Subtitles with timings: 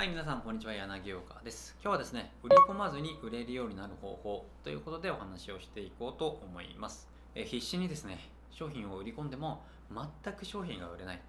[0.00, 0.72] はい、皆さん、こんにちは。
[0.72, 1.76] 柳岡です。
[1.82, 7.06] 今日はですね、売り込まずに売れるようになる方法ということでお話をしていこうと思います。
[7.34, 8.18] え必死にですね、
[8.50, 9.62] 商品を売り込んでも
[10.24, 11.22] 全く商品が売れないと。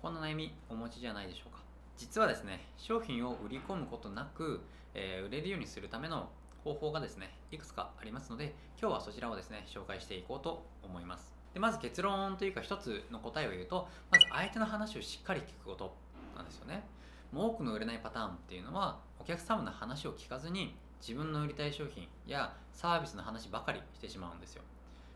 [0.00, 1.58] こんな悩みお持ちじゃないでしょうか。
[1.98, 4.62] 実はですね、商品を売り込むことなく、
[4.94, 6.30] えー売れるようにするための
[6.64, 11.34] 方法がですね、いくつかありますので、今日はそちらをですね、紹介していこうと思います。
[11.52, 15.94] でまず結論というか一つの答えを言うと、まず相手の話をしっかり聞くこと
[16.34, 16.84] なんですよね。
[17.32, 24.62] もう多くの売れないパターンっていうのはお客様の話を聞かずに自分の売りたい商品やサービスの話ばかりしてしまうんですよ。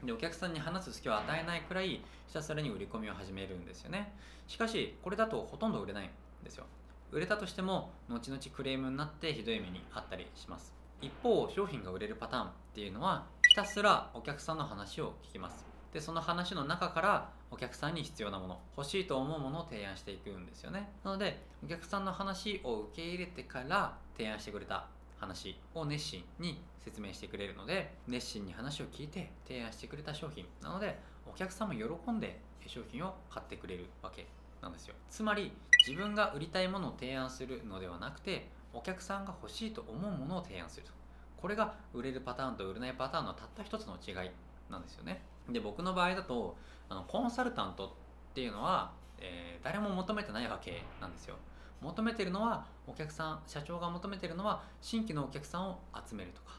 [0.04, 4.12] でお客さんに話す隙を与えないくらいひたすらに売り込みを始めるんですよね。
[4.48, 6.10] しかしこれだとほとんど売れないん
[6.44, 6.64] ですよ。
[7.12, 10.72] 売れたとしても後々クレームになってひどい目にあったりします。
[11.00, 15.64] 一方商品が売れるパターンっていうのはひたすらお客さんの話を聞きます。
[15.92, 20.90] でその話の中からお客さんに必要なもの欲しいと思うものを提案していくんですよね。
[21.04, 24.86] なのでお客さんの話を受け入れてから提案してくれた
[25.18, 30.46] 話を熱心に説明してくれるので熱心に話を聞いて提案してくれた商品。
[30.62, 30.98] なので
[31.30, 34.26] お客さんも喜んで商品を買ってくれるわけ
[34.62, 34.94] なんですよ。
[35.10, 35.52] つまり
[35.86, 40.92] 自分が売りたいものを提案するのではなくてお客さんが欲しいと思うものを提案すると。
[41.36, 44.30] これが売れるパターンと売れないパターンのたった一つの違い
[44.70, 45.22] なんですよね。
[45.48, 46.56] で僕の場合だと
[46.88, 47.90] あのコンサルタントっ
[48.34, 51.36] ていうのは、えー誰も求めてないわけなんですよ。
[51.80, 56.54] 求めてるのはお客さん社長が求めてるのは新規のお客さんを集めるとか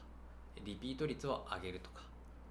[0.64, 2.02] リピート率を上げるとか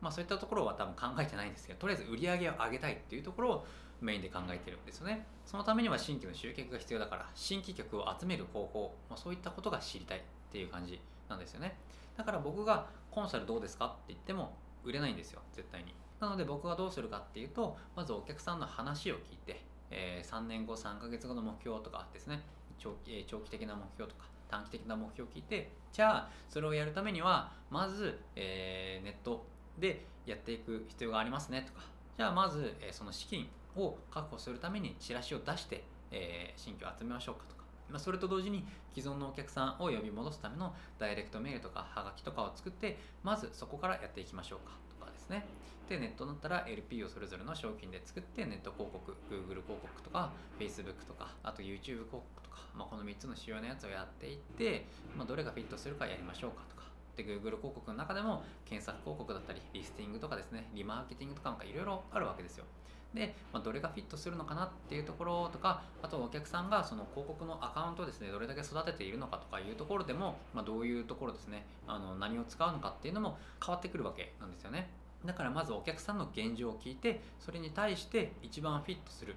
[0.02, 3.66] まあそういったところは多分考えてないんですけどとりあえず売り上げを上げたいっていうところを
[4.02, 5.26] メインで考えてるんですよね。
[5.46, 11.78] そのためには新規の集客が必要だから新規客を集める方法、まあ、そういったことが知りたいっていう感じなんですよね。
[12.18, 15.94] だから僕がコンサルどうですかって言っても売れないんですよ絶対に。
[16.24, 22.42] なので僕はどうするかっていうとまずお客さんの話を聞いて、えー3年後3ヶ月後の目標とかですね
[22.80, 29.46] 長期えー長期的な目標とか短期的な目標を聞いてじゃあそれをやるためにはまず、えーネット
[29.78, 31.86] でやっていく必要がありますねとか
[32.16, 44.83] じゃあまず、えーその資金を確保するためにチラシを出して、えー新規を集めましょうかとかまあ、それと同時に既存のお客さんを呼び戻すためのダイレクトメールとかハガキとかを作ってまずそこからやっていきましょうか。
[45.04, 45.46] かですね。
[45.90, 56.83] でネットだったら LP をそれぞれの商品で作ってネット広告 Google 広告とか Facebook とかあと YouTube 広告とか、まあ、この3つの主要なやつをやっていって、まあ、どれがフィットするかやりましょうかとか
[57.16, 62.66] で Google 広告の中でも検索広告だったりリスティングとかですねリマーケティングとかなんかいろいろあるわけですよ。
[63.14, 74.90] で、まあ、どれがフィットするのかなっていうところとかあとお客さんがその広告のアカウントをですねどれだけ育てているのかとかいうところでも、まあ、どういうところですねあの何を使うのかっていうのも変わってくるわけなんですよね。
[75.26, 79.36] だからまずお客さんの現状を聞いてそれに対して一番フィットする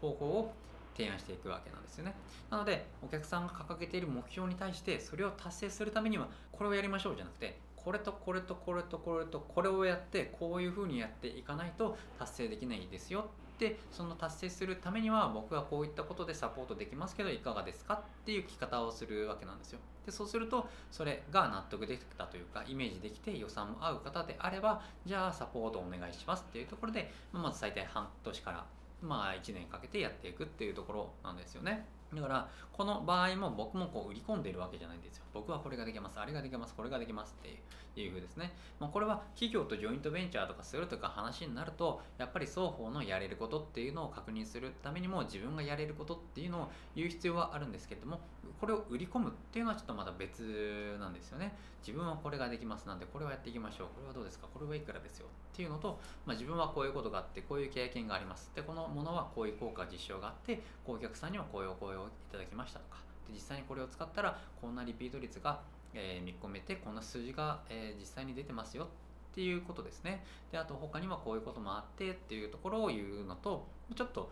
[0.00, 0.52] 方法を
[0.96, 2.14] 提案していくわけなんですよね。
[2.50, 13.26] なのでお客さんが掲げている目標に対してそれを達成するためにはこれをやりましょうじゃなくてこれとこれとこれとこれとこれをやってこういうふうにやっていかないと達成できないですよ
[13.58, 19.78] でその達成するためには僕はこういったことでサポートできますけどいかがですかっていう聞き方をするわけなんですよ。
[20.04, 28.66] でそうするとそれが納得できたというかイメージできて予算も合う方であればじゃあサポートお願いしますっていうところでままず最低半年から
[29.04, 31.86] まあ1年かけてやっていくっていうところなんですよね。
[32.12, 35.24] だからこの場合も僕もこう売り込んでいるわけじゃないんですよ。
[35.32, 36.20] 僕はこれができます。
[36.20, 36.74] あれができます。
[36.74, 37.34] これができます。
[37.38, 37.56] っていう
[38.00, 48.20] いう風ですね、まあ、これは企業とジョイントベンチャーとかするとか話になるとやっぱり双方のやれることっていうのを確認するためにも自分がやれることっていうのを言う必要はあるんですけれども
[48.60, 51.54] これを売り込むっていうのはちょっとまた別なんですよね。
[51.86, 52.86] 自分はこれができます。
[52.86, 53.86] なんでこれをやっていきましょう。
[53.88, 54.46] これはどうですか。
[54.52, 58.50] これはいくらですよっていうのと、まあ、自分はこういうことがあってこういう経験があります。
[58.54, 62.98] でこのものはこういう効果実証があってこうお客さんにはこういうお声をいただきましたとか。
[63.26, 65.60] で実際にこれを使ったらこんなリピート率が
[65.94, 68.84] え見込めてこんな数字が、え実際に出てますよ。
[68.84, 70.24] っていうことですね。
[70.52, 73.66] であと他にはこういうこともあってっていうところを言うのと
[73.96, 74.30] ちょっと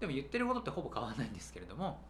[0.00, 2.00] でも言ってることってほぼ変わらないんですけれども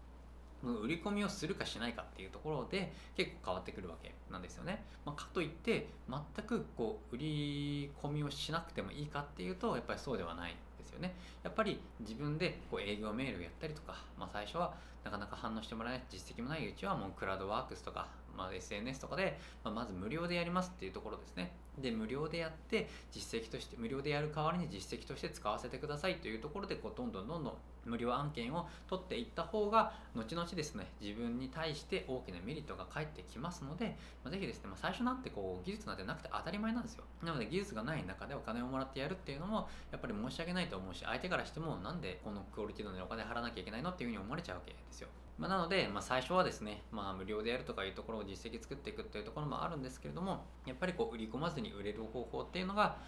[0.62, 10.56] 売り込みをするかしないかっていうところで結構変わってくるわけなんですよね、まあ、かといって全くこう売り込みをしなくてもいいかっていうとやっぱりそうではない。
[10.90, 11.14] ですよね。
[11.42, 21.52] やっぱり自分でこう営業メールをやったりとか、まあ、最初はなかなか反応してもらえない実績もないうちはもうクラウドワークスとか、まあ、SNS とかで、まあ、まず無料でやりますっていうところですね。
[21.78, 27.54] で無料でやって実績として無料でやる代わりに実績として使わせてくださいというところでこうどんどんどんどん
[27.90, 37.04] 無料案件を取っていった方が後々ですね自分に対して大きなメリットが返ってきますので、まあ、ぜひですね、まあ、最初なんてこう技術なんてなくて当たり前なんですよ。
[37.22, 45.08] なので技術がない中でお金をもらってやるっていうのもやっぱり申し訳ないと思うし相手からしてもなんでこのクオリティのお金払わなきゃいけないのっていうふうに思われちゃうわけですよ。
[45.40, 52.98] まあ、なので、まあ、最初はですね、まあ、無料でやるとかいうところを実績作っていくっていうところもあるんですけれどもやっぱりこう売り込まずに売れる方法っていうのが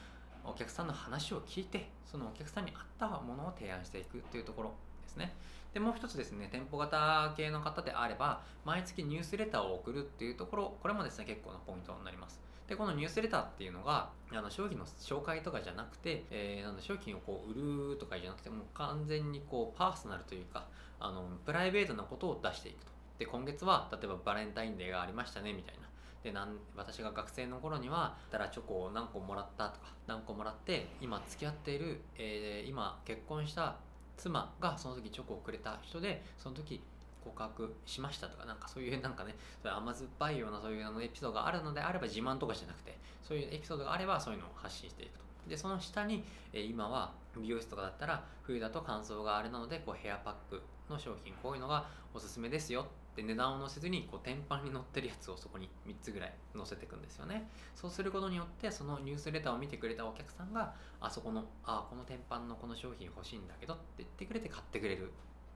[0.45, 4.73] お客さんの話を聞いてそのお客さんに合ったものを提案していくっていうところ
[5.03, 5.35] ですね。
[5.73, 12.41] でもう一つですね店舗型系の方であれば毎月ニュースレターを送るっていうところこれもですね結構なポイントになります。
[12.69, 20.67] でこのニュースレターっていうのがあの商品の紹介とかじゃなくて、えー、なん商品をこう売るとかじゃなくてもう完全にこうパーソナルというか
[21.01, 22.93] あのプライベートなことを出していくと。
[23.19, 25.92] で今月は例えばバレンタインデーがありましたねみたいな。
[26.23, 33.77] でなん私が学生の頃にはたらチョコを何個もらったとか何個もらって今付き合っている、えー、今結婚した
[34.17, 36.81] 妻がその時チョコをくれた人でその時
[37.25, 45.23] 告白しましたとかなんかそういうなんかねそれ甘酸っぱいようなそういうあのエピソードがあるのであれば自慢とかじゃなくてそういうエピソードがあればそういうのを発信していくと。
[45.49, 52.87] でその下に、えー、今は美容室とかだったら冬だと乾燥があれなのでこうヘアパックの商品こういうのがおすすめですよ
[53.17, 57.49] で値段を載せずにこう天板に載ってるやつをそこに3つぐらい載せていくんですよね。
[57.75, 65.11] そうすることによってそのニュースレターを見てくれたお客さんがあそこのあこの天板のこの商品欲しいんだけどって言ってくれて買ってくれるん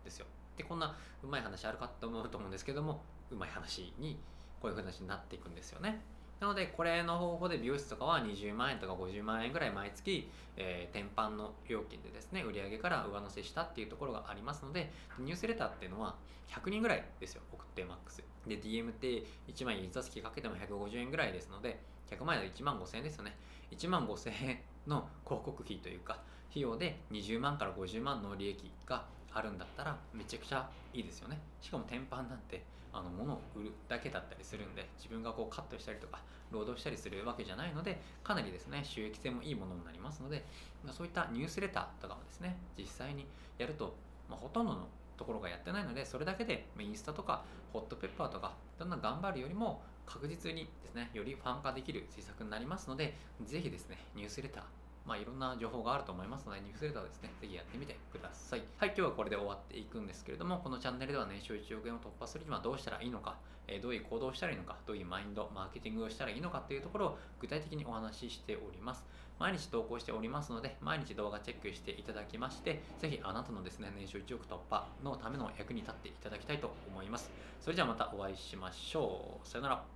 [0.05, 0.27] ですよ。
[0.57, 4.19] でこんなうまい話あるかと思うと思うんですけどもうまい話に
[4.61, 6.01] こういう話になっていくんですよね。
[6.41, 16.17] なのでこれの方法で美容室とかは20万円とか50万円ぐらい毎月、えー、天板の料金でですね売上から上乗せしたっていうところがありますのでニュースレターっていうのは
[16.49, 18.23] 100人ぐらいですよ送ってマックス。
[18.47, 21.81] で DM って1万円印刷機かけても150円ぐらいですので
[22.11, 23.37] 100万円で1万5000円ですよね。
[23.73, 29.05] 1万5000円の広告費というか費用で20万から50万の利益が
[29.37, 31.39] あるんだったらめちゃくちゃいいですよね。
[31.61, 32.63] しかも天板なんて
[32.93, 40.45] あの物を売るだけだったりするんで自分がこうカットしたりとか労働したりするわけじゃないのでかなりですね収益性もいいものになりますので
[40.93, 43.27] そういったニュースレターとかもですね実際に
[43.59, 43.95] やると、
[44.31, 44.87] まあ、ほとんどの
[45.19, 47.43] ところがやってないのでそれだけでインスタとか
[47.73, 54.63] ホットペッパーとかどんな頑張るよりも確実にですねよりファン化できる施策になりますのでぜひですねニュースレター
[55.07, 58.63] まあ、いろんな情報があると思いますので、ニュースレターですね、ぜひやってみてください。
[58.77, 63.37] はい、今日はこれで終わっていくんですけれども、このチャンネルでは年収1億円を突破するにはどうしたらいいのか、
[63.69, 69.05] えどういう行動をしたらいいのか、どういうマインド、マーケティングをしたらいいのかっていうところを具体的にお話ししております。
[69.39, 77.31] 毎日投稿しておりますので、毎日動画チェックしていただきまして、ぜひあなたのですね、年収1億突破のための役に立っていただきたいと思います。
[77.61, 79.49] それじゃあまたお会いしましょう。
[79.49, 79.96] さよなら。